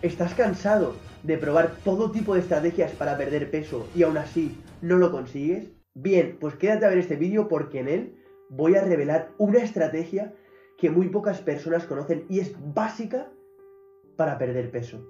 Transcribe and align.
¿Estás 0.00 0.32
cansado 0.34 0.94
de 1.24 1.36
probar 1.38 1.72
todo 1.82 2.12
tipo 2.12 2.34
de 2.34 2.40
estrategias 2.40 2.92
para 2.92 3.18
perder 3.18 3.50
peso 3.50 3.88
y 3.96 4.04
aún 4.04 4.16
así 4.16 4.56
no 4.80 4.96
lo 4.96 5.10
consigues? 5.10 5.72
Bien, 5.92 6.36
pues 6.38 6.54
quédate 6.54 6.86
a 6.86 6.88
ver 6.88 6.98
este 6.98 7.16
vídeo 7.16 7.48
porque 7.48 7.80
en 7.80 7.88
él 7.88 8.16
voy 8.48 8.76
a 8.76 8.84
revelar 8.84 9.30
una 9.38 9.58
estrategia 9.58 10.32
que 10.76 10.90
muy 10.90 11.08
pocas 11.08 11.40
personas 11.40 11.84
conocen 11.84 12.26
y 12.28 12.38
es 12.38 12.54
básica 12.72 13.32
para 14.16 14.38
perder 14.38 14.70
peso. 14.70 15.04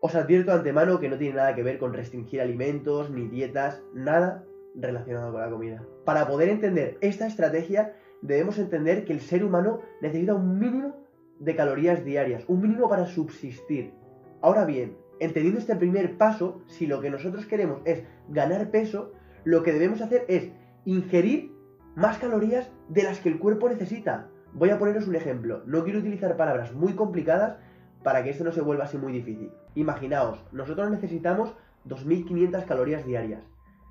Os 0.00 0.14
advierto 0.14 0.52
de 0.52 0.58
antemano 0.58 1.00
que 1.00 1.08
no 1.08 1.18
tiene 1.18 1.34
nada 1.34 1.56
que 1.56 1.64
ver 1.64 1.78
con 1.78 1.94
restringir 1.94 2.40
alimentos 2.40 3.10
ni 3.10 3.26
dietas, 3.26 3.82
nada 3.92 4.44
relacionado 4.76 5.32
con 5.32 5.40
la 5.40 5.50
comida. 5.50 5.84
Para 6.04 6.28
poder 6.28 6.48
entender 6.48 6.96
esta 7.00 7.26
estrategia 7.26 7.96
debemos 8.22 8.56
entender 8.56 9.04
que 9.04 9.14
el 9.14 9.20
ser 9.20 9.44
humano 9.44 9.80
necesita 10.00 10.32
un 10.32 10.60
mínimo 10.60 11.03
de 11.38 11.56
calorías 11.56 12.04
diarias, 12.04 12.44
un 12.48 12.62
mínimo 12.62 12.88
para 12.88 13.06
subsistir. 13.06 13.92
Ahora 14.40 14.64
bien, 14.64 14.96
entendiendo 15.20 15.60
este 15.60 15.76
primer 15.76 16.16
paso, 16.16 16.62
si 16.66 16.86
lo 16.86 17.00
que 17.00 17.10
nosotros 17.10 17.46
queremos 17.46 17.80
es 17.84 18.04
ganar 18.28 18.70
peso, 18.70 19.12
lo 19.44 19.62
que 19.62 19.72
debemos 19.72 20.00
hacer 20.00 20.24
es 20.28 20.50
ingerir 20.84 21.52
más 21.96 22.18
calorías 22.18 22.70
de 22.88 23.02
las 23.02 23.20
que 23.20 23.28
el 23.28 23.38
cuerpo 23.38 23.68
necesita. 23.68 24.28
Voy 24.52 24.70
a 24.70 24.78
poneros 24.78 25.06
un 25.06 25.16
ejemplo. 25.16 25.62
No 25.66 25.84
quiero 25.84 26.00
utilizar 26.00 26.36
palabras 26.36 26.72
muy 26.72 26.94
complicadas 26.94 27.58
para 28.02 28.22
que 28.22 28.30
esto 28.30 28.44
no 28.44 28.52
se 28.52 28.60
vuelva 28.60 28.84
así 28.84 28.98
muy 28.98 29.12
difícil. 29.12 29.50
Imaginaos, 29.74 30.44
nosotros 30.52 30.90
necesitamos 30.90 31.54
2.500 31.88 32.64
calorías 32.66 33.06
diarias. 33.06 33.42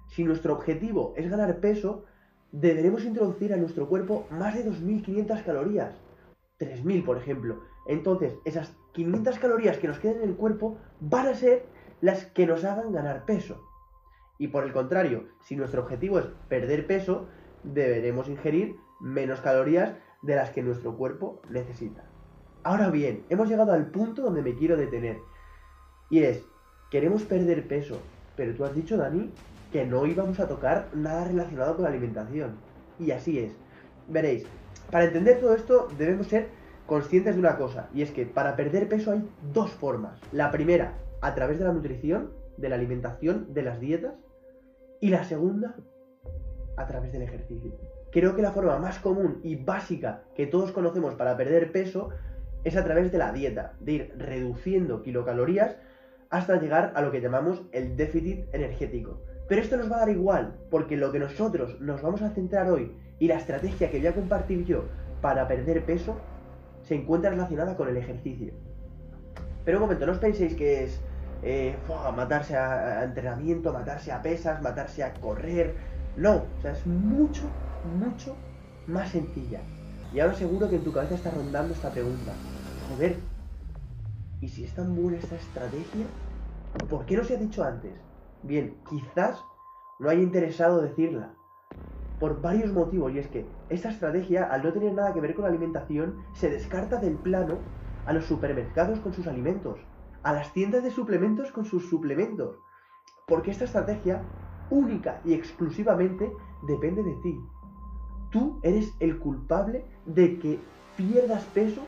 Si 0.07 0.23
nuestro 0.23 0.53
objetivo 0.53 1.13
es 1.17 1.29
ganar 1.29 1.57
peso, 1.57 2.05
deberemos 2.51 3.03
introducir 3.03 3.53
a 3.53 3.57
nuestro 3.57 3.87
cuerpo 3.87 4.27
más 4.29 4.55
de 4.55 4.69
2.500 4.69 5.43
calorías. 5.43 5.93
3.000, 6.59 7.05
por 7.05 7.17
ejemplo. 7.17 7.61
Entonces, 7.87 8.35
esas 8.45 8.75
500 8.93 9.39
calorías 9.39 9.77
que 9.77 9.87
nos 9.87 9.99
quedan 9.99 10.17
en 10.17 10.29
el 10.29 10.35
cuerpo 10.35 10.77
van 10.99 11.27
a 11.27 11.35
ser 11.35 11.65
las 12.01 12.25
que 12.25 12.45
nos 12.45 12.63
hagan 12.63 12.91
ganar 12.91 13.25
peso. 13.25 13.61
Y 14.37 14.47
por 14.47 14.63
el 14.63 14.73
contrario, 14.73 15.27
si 15.41 15.55
nuestro 15.55 15.81
objetivo 15.81 16.19
es 16.19 16.25
perder 16.49 16.87
peso, 16.87 17.27
deberemos 17.63 18.27
ingerir 18.27 18.75
menos 18.99 19.41
calorías 19.41 19.93
de 20.21 20.35
las 20.35 20.49
que 20.49 20.63
nuestro 20.63 20.97
cuerpo 20.97 21.41
necesita. 21.49 22.03
Ahora 22.63 22.89
bien, 22.89 23.25
hemos 23.29 23.49
llegado 23.49 23.73
al 23.73 23.87
punto 23.87 24.21
donde 24.21 24.41
me 24.41 24.55
quiero 24.55 24.77
detener. 24.77 25.17
Y 26.09 26.23
es, 26.23 26.43
queremos 26.89 27.23
perder 27.23 27.67
peso, 27.67 27.99
pero 28.35 28.53
tú 28.53 28.63
has 28.63 28.73
dicho, 28.73 28.97
Dani, 28.97 29.31
que 29.71 29.85
no 29.85 30.05
íbamos 30.05 30.39
a 30.39 30.47
tocar 30.47 30.89
nada 30.93 31.25
relacionado 31.25 31.75
con 31.75 31.83
la 31.83 31.89
alimentación. 31.89 32.55
Y 32.99 33.11
así 33.11 33.39
es. 33.39 33.53
Veréis, 34.07 34.45
para 34.91 35.05
entender 35.05 35.39
todo 35.39 35.55
esto 35.55 35.87
debemos 35.97 36.27
ser 36.27 36.47
conscientes 36.85 37.35
de 37.35 37.39
una 37.39 37.57
cosa, 37.57 37.89
y 37.93 38.01
es 38.01 38.11
que 38.11 38.25
para 38.25 38.55
perder 38.55 38.87
peso 38.89 39.11
hay 39.11 39.27
dos 39.53 39.71
formas. 39.71 40.19
La 40.31 40.51
primera, 40.51 40.97
a 41.21 41.33
través 41.33 41.59
de 41.59 41.65
la 41.65 41.73
nutrición, 41.73 42.31
de 42.57 42.69
la 42.69 42.75
alimentación, 42.75 43.53
de 43.53 43.63
las 43.63 43.79
dietas, 43.79 44.13
y 44.99 45.09
la 45.09 45.23
segunda, 45.23 45.75
a 46.77 46.87
través 46.87 47.11
del 47.11 47.23
ejercicio. 47.23 47.73
Creo 48.11 48.35
que 48.35 48.41
la 48.41 48.51
forma 48.51 48.77
más 48.77 48.99
común 48.99 49.39
y 49.43 49.55
básica 49.55 50.23
que 50.35 50.45
todos 50.45 50.71
conocemos 50.71 51.15
para 51.15 51.35
perder 51.35 51.71
peso 51.71 52.09
es 52.63 52.77
a 52.77 52.83
través 52.83 53.11
de 53.11 53.17
la 53.17 53.31
dieta, 53.31 53.73
de 53.79 53.91
ir 53.91 54.13
reduciendo 54.17 55.01
kilocalorías 55.01 55.75
hasta 56.29 56.59
llegar 56.59 56.93
a 56.95 57.01
lo 57.01 57.11
que 57.11 57.21
llamamos 57.21 57.63
el 57.71 57.95
déficit 57.95 58.45
energético. 58.53 59.21
Pero 59.47 59.61
esto 59.61 59.77
nos 59.77 59.91
va 59.91 59.97
a 59.97 59.99
dar 59.99 60.09
igual, 60.09 60.55
porque 60.69 60.97
lo 60.97 61.11
que 61.11 61.19
nosotros 61.19 61.79
nos 61.81 62.01
vamos 62.01 62.21
a 62.21 62.29
centrar 62.29 62.71
hoy 62.71 62.95
y 63.23 63.27
la 63.29 63.37
estrategia 63.37 63.89
que 63.89 63.99
voy 63.99 64.07
a 64.07 64.13
compartir 64.13 64.65
yo 64.65 64.83
para 65.21 65.47
perder 65.47 65.85
peso 65.85 66.17
se 66.81 66.93
encuentra 66.93 67.29
relacionada 67.29 67.77
con 67.77 67.87
el 67.87 67.95
ejercicio. 67.95 68.51
Pero 69.63 69.77
un 69.77 69.83
momento, 69.83 70.05
no 70.05 70.11
os 70.11 70.17
penséis 70.17 70.53
que 70.55 70.83
es 70.83 70.99
eh, 71.41 71.73
matarse 72.17 72.57
a, 72.57 73.05
entrenamiento, 73.05 73.71
matarse 73.71 74.11
a 74.11 74.21
pesas, 74.21 74.61
matarse 74.61 75.05
a 75.05 75.13
correr. 75.13 75.73
No, 76.17 76.43
o 76.57 76.61
sea, 76.61 76.73
es 76.73 76.85
mucho, 76.85 77.43
mucho 77.97 78.35
más 78.87 79.07
sencilla. 79.11 79.61
Y 80.13 80.19
ahora 80.19 80.33
seguro 80.33 80.69
que 80.69 80.75
en 80.75 80.83
tu 80.83 80.91
cabeza 80.91 81.15
está 81.15 81.31
rondando 81.31 81.73
esta 81.73 81.91
pregunta. 81.91 82.33
Joder, 82.89 83.15
¿y 84.41 84.49
si 84.49 84.65
es 84.65 84.73
tan 84.73 84.97
buena 84.97 85.17
esta 85.17 85.35
estrategia? 85.35 86.07
¿Por 86.89 87.05
qué 87.05 87.15
no 87.15 87.23
se 87.23 87.35
ha 87.35 87.39
dicho 87.39 87.63
antes? 87.63 87.93
Bien, 88.41 88.75
quizás 88.89 89.39
no 89.97 90.09
haya 90.09 90.21
interesado 90.21 90.81
decirla, 90.81 91.35
por 92.19 92.41
varios 92.41 92.71
motivos. 92.71 93.13
Y 93.13 93.19
es 93.19 93.27
que 93.27 93.45
esta 93.69 93.89
estrategia, 93.89 94.45
al 94.45 94.63
no 94.63 94.73
tener 94.73 94.93
nada 94.93 95.13
que 95.13 95.21
ver 95.21 95.35
con 95.35 95.43
la 95.43 95.49
alimentación, 95.49 96.23
se 96.33 96.49
descarta 96.49 96.97
del 96.97 97.15
plano 97.17 97.59
a 98.05 98.13
los 98.13 98.25
supermercados 98.25 98.99
con 98.99 99.13
sus 99.13 99.27
alimentos, 99.27 99.79
a 100.23 100.33
las 100.33 100.53
tiendas 100.53 100.83
de 100.83 100.91
suplementos 100.91 101.51
con 101.51 101.65
sus 101.65 101.89
suplementos. 101.89 102.57
Porque 103.27 103.51
esta 103.51 103.65
estrategia, 103.65 104.23
única 104.69 105.21
y 105.23 105.33
exclusivamente, 105.33 106.31
depende 106.63 107.03
de 107.03 107.15
ti. 107.23 107.39
Tú 108.31 108.59
eres 108.63 108.93
el 108.99 109.19
culpable 109.19 109.85
de 110.05 110.39
que 110.39 110.59
pierdas 110.97 111.43
peso 111.45 111.81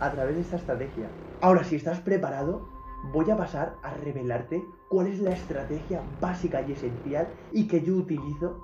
a 0.00 0.10
través 0.10 0.34
de 0.34 0.42
esta 0.42 0.56
estrategia. 0.56 1.08
Ahora, 1.40 1.64
si 1.64 1.76
estás 1.76 2.00
preparado, 2.00 2.68
voy 3.12 3.30
a 3.30 3.36
pasar 3.36 3.76
a 3.82 3.94
revelarte 3.94 4.64
cuál 4.88 5.06
es 5.06 5.20
la 5.20 5.30
estrategia 5.30 6.02
básica 6.20 6.62
y 6.62 6.72
esencial 6.72 7.28
y 7.52 7.68
que 7.68 7.82
yo 7.82 7.94
utilizo 7.94 8.60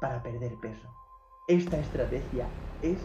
para 0.00 0.22
perder 0.22 0.54
peso. 0.56 0.88
Esta 1.46 1.78
estrategia 1.78 2.46
es 2.82 2.98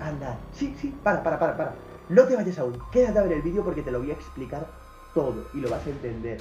andar. 0.00 0.38
Sí, 0.52 0.74
sí, 0.78 0.94
para, 1.02 1.22
para, 1.22 1.38
para, 1.38 1.56
para. 1.56 1.74
No 2.08 2.24
te 2.24 2.36
vayas 2.36 2.58
aún. 2.58 2.78
Quédate 2.90 3.18
a 3.18 3.22
ver 3.22 3.32
el 3.32 3.42
vídeo 3.42 3.64
porque 3.64 3.82
te 3.82 3.90
lo 3.90 4.00
voy 4.00 4.10
a 4.10 4.14
explicar 4.14 4.66
todo 5.14 5.46
y 5.54 5.60
lo 5.60 5.70
vas 5.70 5.86
a 5.86 5.90
entender. 5.90 6.38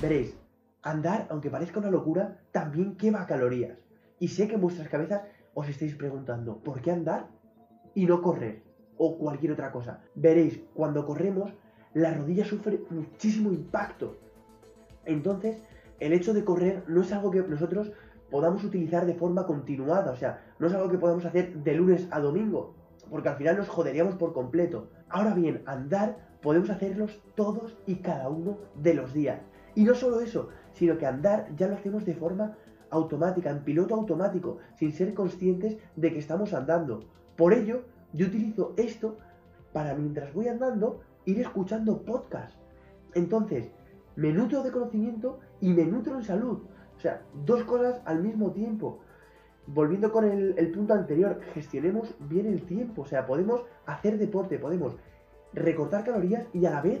Veréis, 0.00 0.36
andar, 0.82 1.26
aunque 1.30 1.50
parezca 1.50 1.80
una 1.80 1.90
locura, 1.90 2.40
también 2.52 2.96
quema 2.96 3.26
calorías. 3.26 3.78
Y 4.20 4.28
sé 4.28 4.48
que 4.48 4.54
en 4.54 4.60
vuestras 4.60 4.88
cabezas 4.88 5.22
os 5.54 5.68
estáis 5.68 5.94
preguntando, 5.96 6.58
¿por 6.58 6.80
qué 6.80 6.90
andar 6.90 7.28
y 7.94 8.06
no 8.06 8.22
correr? 8.22 8.62
O 8.96 9.18
cualquier 9.18 9.52
otra 9.52 9.70
cosa. 9.70 10.00
Veréis, 10.14 10.60
cuando 10.74 11.04
corremos, 11.04 11.52
la 11.94 12.14
rodilla 12.14 12.44
sufre 12.44 12.80
muchísimo 12.90 13.52
impacto 13.52 14.16
entonces, 15.08 15.60
el 16.00 16.12
hecho 16.12 16.32
de 16.32 16.44
correr 16.44 16.84
no 16.86 17.00
es 17.00 17.12
algo 17.12 17.30
que 17.30 17.42
nosotros 17.42 17.92
podamos 18.30 18.62
utilizar 18.62 19.06
de 19.06 19.14
forma 19.14 19.46
continuada, 19.46 20.12
o 20.12 20.16
sea, 20.16 20.44
no 20.58 20.66
es 20.66 20.74
algo 20.74 20.90
que 20.90 20.98
podamos 20.98 21.24
hacer 21.24 21.54
de 21.54 21.74
lunes 21.74 22.06
a 22.10 22.20
domingo, 22.20 22.74
porque 23.10 23.28
al 23.28 23.36
final 23.36 23.56
nos 23.56 23.68
joderíamos 23.68 24.16
por 24.16 24.32
completo. 24.32 24.88
Ahora 25.08 25.34
bien, 25.34 25.62
andar 25.66 26.28
podemos 26.42 26.70
hacerlos 26.70 27.22
todos 27.34 27.76
y 27.86 27.96
cada 27.96 28.28
uno 28.28 28.58
de 28.76 28.94
los 28.94 29.12
días. 29.12 29.40
Y 29.74 29.84
no 29.84 29.94
solo 29.94 30.20
eso, 30.20 30.50
sino 30.72 30.98
que 30.98 31.06
andar 31.06 31.48
ya 31.56 31.68
lo 31.68 31.74
hacemos 31.74 32.04
de 32.04 32.14
forma 32.14 32.56
automática, 32.90 33.50
en 33.50 33.64
piloto 33.64 33.94
automático, 33.94 34.58
sin 34.76 34.92
ser 34.92 35.14
conscientes 35.14 35.78
de 35.96 36.12
que 36.12 36.18
estamos 36.18 36.52
andando. 36.54 37.00
Por 37.36 37.52
ello, 37.52 37.82
yo 38.12 38.26
utilizo 38.26 38.74
esto 38.76 39.18
para 39.72 39.94
mientras 39.94 40.32
voy 40.32 40.48
andando 40.48 41.00
ir 41.24 41.40
escuchando 41.40 42.02
podcast. 42.02 42.56
Entonces, 43.14 43.70
me 44.18 44.32
nutro 44.32 44.64
de 44.64 44.72
conocimiento 44.72 45.38
y 45.60 45.68
me 45.68 45.84
nutro 45.84 46.16
en 46.16 46.24
salud. 46.24 46.58
O 46.96 47.00
sea, 47.00 47.22
dos 47.46 47.62
cosas 47.62 48.02
al 48.04 48.20
mismo 48.20 48.50
tiempo. 48.50 48.98
Volviendo 49.68 50.10
con 50.10 50.24
el, 50.24 50.72
punto 50.72 50.94
anterior, 50.94 51.40
gestionemos 51.54 52.12
bien 52.28 52.46
el 52.46 52.62
tiempo. 52.62 53.02
O 53.02 53.06
sea, 53.06 53.26
podemos 53.26 53.64
hacer 53.86 54.18
deporte, 54.18 54.58
podemos 54.58 54.96
recortar 55.52 56.02
calorías 56.02 56.46
y 56.52 56.66
a 56.66 56.70
la 56.70 56.82
vez 56.82 57.00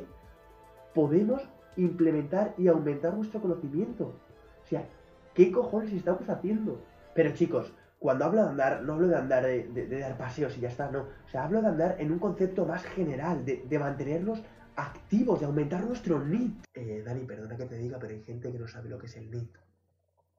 podemos 0.94 1.42
implementar 1.76 2.54
y 2.56 2.68
aumentar 2.68 3.14
nuestro 3.14 3.40
conocimiento. 3.40 4.14
O 4.62 4.66
sea, 4.66 4.86
¿qué 5.34 5.50
cojones 5.50 5.92
estamos 5.92 6.28
haciendo? 6.28 6.80
Pero 7.16 7.32
chicos, 7.32 7.74
cuando 7.98 8.26
hablo 8.26 8.44
de 8.44 8.50
andar, 8.50 8.82
no 8.82 8.92
hablo 8.92 9.08
de 9.08 9.16
andar 9.16 9.42
de, 9.44 9.98
dar 9.98 10.16
paseos 10.16 10.56
y 10.56 10.60
ya 10.60 10.68
está, 10.68 10.88
no. 10.88 11.00
O 11.00 11.28
sea, 11.28 11.46
hablo 11.46 11.62
de 11.62 11.66
andar 11.66 11.96
en 11.98 12.12
un 12.12 12.20
concepto 12.20 12.64
más 12.64 12.84
general, 12.84 13.44
de, 13.44 13.64
de 13.68 13.78
mantenernos 13.80 14.40
activos, 14.78 15.40
de 15.40 15.46
aumentar 15.46 15.84
nuestro 15.84 16.24
NIT. 16.24 16.64
Eh, 16.72 17.02
Dani, 17.04 17.24
perdona 17.24 17.56
que 17.56 17.64
te 17.64 17.76
diga, 17.76 17.98
pero 17.98 18.14
hay 18.14 18.22
gente 18.22 18.52
que 18.52 18.58
no 18.58 18.68
sabe 18.68 18.88
lo 18.88 18.98
que 18.98 19.06
es 19.06 19.16
el 19.16 19.28
NIT. 19.30 19.56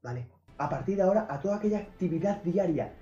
¿Vale? 0.02 0.30
A 0.58 0.70
partir 0.70 0.96
de 0.96 1.04
ahora, 1.04 1.28
a 1.30 1.40
toda 1.42 1.58
aquella 1.58 1.80
actividad 1.80 2.42
diaria 2.42 2.94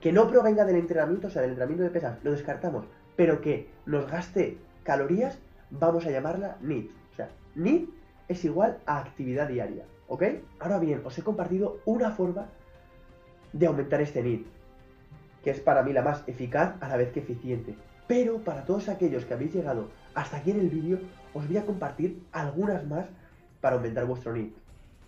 que 0.00 0.12
no 0.12 0.26
provenga 0.26 0.64
del 0.64 0.76
entrenamiento, 0.76 1.28
o 1.28 1.30
sea, 1.30 1.42
del 1.42 1.52
entrenamiento 1.52 1.84
de 1.84 1.90
pesas, 1.90 2.18
lo 2.24 2.32
descartamos, 2.32 2.84
pero 3.14 3.40
que 3.40 3.70
nos 3.86 4.10
gaste 4.10 4.58
calorías, 4.82 5.38
vamos 5.70 6.04
a 6.06 6.10
llamarla 6.10 6.58
NIT. 6.60 6.90
O 7.12 7.14
sea, 7.14 7.30
NIT 7.54 7.88
es 8.26 8.44
igual 8.44 8.78
a 8.84 8.98
actividad 8.98 9.46
diaria, 9.46 9.84
¿ok? 10.08 10.24
Ahora 10.58 10.80
bien, 10.80 11.00
os 11.04 11.16
he 11.16 11.22
compartido 11.22 11.78
una 11.84 12.10
forma 12.10 12.48
de 13.52 13.66
aumentar 13.66 14.00
este 14.00 14.20
NIT, 14.20 14.46
que 15.44 15.50
es 15.50 15.60
para 15.60 15.84
mí 15.84 15.92
la 15.92 16.02
más 16.02 16.24
eficaz 16.26 16.74
a 16.80 16.88
la 16.88 16.96
vez 16.96 17.12
que 17.12 17.20
eficiente. 17.20 17.76
Pero 18.08 18.38
para 18.38 18.64
todos 18.64 18.88
aquellos 18.88 19.24
que 19.24 19.34
habéis 19.34 19.54
llegado 19.54 19.90
hasta 20.14 20.38
aquí 20.38 20.50
en 20.50 20.60
el 20.60 20.68
vídeo, 20.68 20.98
os 21.34 21.46
voy 21.46 21.56
a 21.56 21.66
compartir 21.66 22.22
algunas 22.32 22.86
más 22.86 23.06
para 23.60 23.76
aumentar 23.76 24.06
vuestro 24.06 24.32
NIT. 24.32 24.54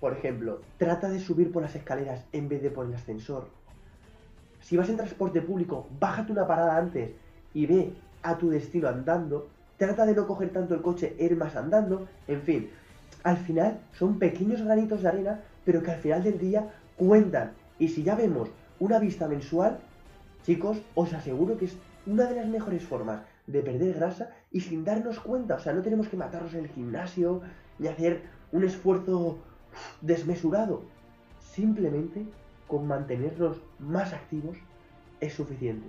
Por 0.01 0.13
ejemplo, 0.13 0.61
trata 0.79 1.09
de 1.09 1.21
subir 1.21 1.53
por 1.53 1.63
las 1.63 1.75
escaleras 1.75 2.25
en 2.33 2.49
vez 2.49 2.63
de 2.63 2.71
por 2.71 2.87
el 2.87 2.95
ascensor. 2.95 3.49
Si 4.61 4.77
vas 4.77 4.89
en 4.89 4.97
transporte 4.97 5.43
público, 5.43 5.87
bájate 6.01 6.33
una 6.33 6.47
parada 6.47 6.77
antes 6.77 7.11
y 7.53 7.67
ve 7.67 7.93
a 8.23 8.39
tu 8.39 8.51
destino 8.51 8.89
andando. 8.89 9.49
Trata 9.77 10.07
de 10.07 10.15
no 10.15 10.27
coger 10.27 10.51
tanto 10.51 10.75
el 10.75 10.83
coche, 10.83 11.15
ir 11.19 11.37
más 11.37 11.57
andando. 11.57 12.07
En 12.29 12.43
fin, 12.43 12.71
al 13.23 13.37
final 13.37 13.81
son 13.93 14.19
pequeños 14.19 14.63
granitos 14.63 15.03
de 15.03 15.09
arena, 15.09 15.41
pero 15.65 15.83
que 15.83 15.91
al 15.91 16.01
final 16.01 16.23
del 16.23 16.39
día 16.39 16.73
cuentan. 16.97 17.53
Y 17.79 17.89
si 17.89 18.03
ya 18.03 18.15
vemos 18.15 18.49
una 18.79 18.99
vista 18.99 19.29
mensual, 19.29 19.79
chicos, 20.45 20.79
os 20.95 21.13
aseguro 21.13 21.59
que 21.59 21.67
es 21.67 21.77
una 22.07 22.27
de 22.27 22.37
las 22.37 22.47
mejores 22.47 22.83
formas 22.83 23.23
de 23.47 23.63
perder 23.63 23.95
grasa 23.95 24.31
y 24.51 24.61
sin 24.61 24.85
darnos 24.85 25.21
cuenta. 25.21 25.57
O 25.57 25.59
sea, 25.59 25.73
no 25.73 25.83
tenemos 25.83 26.09
que 26.09 26.17
matarnos 26.17 26.55
en 26.55 26.61
el 26.61 26.69
gimnasio 26.69 27.43
ni 27.79 27.89
hacer 27.89 28.23
un 28.53 28.65
esfuerzo 28.65 29.39
desmesurado. 30.01 30.83
Simplemente 31.41 32.25
con 32.67 32.87
mantenernos 32.87 33.61
más 33.79 34.13
activos 34.13 34.57
es 35.21 35.35
suficiente. 35.35 35.87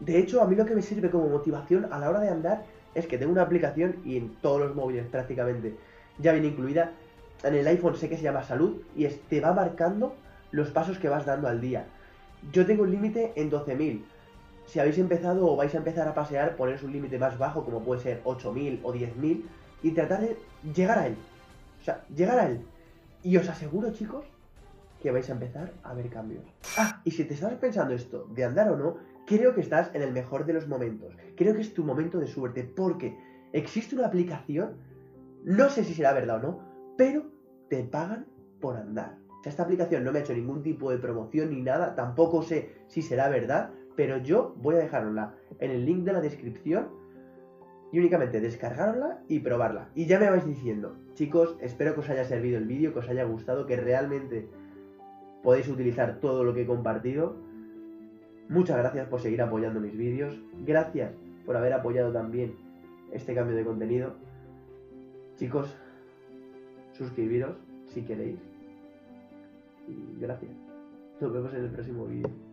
De 0.00 0.18
hecho, 0.18 0.42
a 0.42 0.46
mí 0.46 0.56
lo 0.56 0.66
que 0.66 0.74
me 0.74 0.82
sirve 0.82 1.10
como 1.10 1.28
motivación 1.28 1.92
a 1.92 1.98
la 1.98 2.10
hora 2.10 2.20
de 2.20 2.28
andar 2.28 2.64
es 2.94 3.06
que 3.06 3.18
tengo 3.18 3.32
una 3.32 3.42
aplicación 3.42 3.96
y 4.04 4.16
en 4.16 4.34
todos 4.36 4.60
los 4.60 4.74
móviles 4.74 5.06
prácticamente 5.06 5.76
ya 6.18 6.32
viene 6.32 6.48
incluida. 6.48 6.92
En 7.42 7.54
el 7.54 7.66
iPhone 7.66 7.96
sé 7.96 8.08
que 8.08 8.16
se 8.16 8.22
llama 8.22 8.42
Salud 8.42 8.80
y 8.96 9.06
te 9.06 9.40
va 9.40 9.52
marcando 9.52 10.14
los 10.50 10.70
pasos 10.70 10.98
que 10.98 11.08
vas 11.08 11.26
dando 11.26 11.48
al 11.48 11.60
día. 11.60 11.86
Yo 12.52 12.64
tengo 12.66 12.82
un 12.82 12.90
límite 12.90 13.32
en 13.36 13.50
12.000. 13.50 14.02
Si 14.66 14.80
habéis 14.80 14.98
empezado 14.98 15.46
o 15.46 15.56
vais 15.56 15.74
a 15.74 15.78
empezar 15.78 16.08
a 16.08 16.14
pasear, 16.14 16.56
poneros 16.56 16.82
un 16.82 16.92
límite 16.92 17.18
más 17.18 17.38
bajo, 17.38 17.64
como 17.64 17.82
puede 17.82 18.00
ser 18.00 18.22
8.000 18.24 18.80
o 18.82 18.92
10.000, 18.92 19.42
y 19.82 19.90
tratar 19.92 20.20
de 20.22 20.36
llegar 20.74 20.98
a 20.98 21.06
él. 21.06 21.16
O 21.80 21.84
sea, 21.84 22.04
llegar 22.14 22.38
a 22.38 22.48
él. 22.48 22.60
Y 23.22 23.36
os 23.36 23.48
aseguro, 23.48 23.92
chicos, 23.92 24.24
que 25.02 25.10
vais 25.10 25.28
a 25.28 25.32
empezar 25.32 25.72
a 25.82 25.92
ver 25.92 26.08
cambios. 26.08 26.44
Ah, 26.78 27.02
y 27.04 27.10
si 27.10 27.24
te 27.24 27.34
estás 27.34 27.52
pensando 27.54 27.92
esto, 27.94 28.26
de 28.34 28.44
andar 28.44 28.70
o 28.70 28.76
no, 28.76 28.96
creo 29.26 29.54
que 29.54 29.60
estás 29.60 29.94
en 29.94 30.00
el 30.00 30.12
mejor 30.12 30.46
de 30.46 30.54
los 30.54 30.66
momentos. 30.66 31.14
Creo 31.36 31.54
que 31.54 31.60
es 31.60 31.74
tu 31.74 31.84
momento 31.84 32.18
de 32.18 32.26
suerte, 32.26 32.64
porque 32.64 33.16
existe 33.52 33.94
una 33.94 34.06
aplicación, 34.06 34.78
no 35.44 35.68
sé 35.68 35.84
si 35.84 35.92
será 35.92 36.14
verdad 36.14 36.36
o 36.36 36.46
no, 36.46 36.60
pero 36.96 37.26
te 37.68 37.84
pagan 37.84 38.26
por 38.60 38.76
andar. 38.76 39.18
O 39.40 39.42
sea, 39.42 39.50
esta 39.50 39.64
aplicación 39.64 40.04
no 40.04 40.12
me 40.12 40.20
ha 40.20 40.22
hecho 40.22 40.32
ningún 40.32 40.62
tipo 40.62 40.90
de 40.90 40.96
promoción 40.96 41.50
ni 41.50 41.60
nada, 41.60 41.94
tampoco 41.94 42.42
sé 42.42 42.74
si 42.88 43.02
será 43.02 43.28
verdad, 43.28 43.72
pero 43.96 44.18
yo 44.18 44.54
voy 44.58 44.76
a 44.76 44.78
dejarosla 44.78 45.34
en 45.58 45.70
el 45.70 45.84
link 45.84 46.04
de 46.04 46.12
la 46.12 46.20
descripción 46.20 46.88
y 47.92 47.98
únicamente 47.98 48.40
descargarla 48.40 49.22
y 49.28 49.40
probarla. 49.40 49.88
Y 49.94 50.06
ya 50.06 50.18
me 50.18 50.28
vais 50.28 50.44
diciendo, 50.44 50.96
chicos, 51.14 51.56
espero 51.60 51.94
que 51.94 52.00
os 52.00 52.10
haya 52.10 52.24
servido 52.24 52.58
el 52.58 52.66
vídeo, 52.66 52.92
que 52.92 52.98
os 52.98 53.08
haya 53.08 53.24
gustado, 53.24 53.66
que 53.66 53.76
realmente 53.76 54.48
podéis 55.44 55.68
utilizar 55.68 56.18
todo 56.20 56.42
lo 56.42 56.54
que 56.54 56.62
he 56.62 56.66
compartido. 56.66 57.36
Muchas 58.48 58.78
gracias 58.78 59.06
por 59.06 59.20
seguir 59.20 59.42
apoyando 59.42 59.80
mis 59.80 59.96
vídeos. 59.96 60.40
Gracias 60.66 61.12
por 61.46 61.56
haber 61.56 61.72
apoyado 61.72 62.12
también 62.12 62.56
este 63.12 63.34
cambio 63.34 63.56
de 63.56 63.64
contenido. 63.64 64.14
Chicos, 65.36 65.72
suscribiros 66.92 67.56
si 67.86 68.02
queréis. 68.02 68.40
Y 69.86 70.20
gracias. 70.20 70.50
Nos 71.20 71.32
vemos 71.32 71.54
en 71.54 71.64
el 71.64 71.70
próximo 71.70 72.06
vídeo. 72.06 72.43